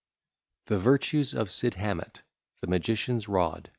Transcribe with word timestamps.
_]THE 0.65 0.79
VIRTUES 0.79 1.35
OF 1.35 1.51
SID 1.51 1.75
HAMET 1.75 2.23
THE 2.59 2.65
MAGICIAN'S 2.65 3.27
ROD. 3.29 3.69